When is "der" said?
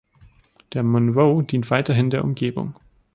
0.73-0.81, 2.09-2.23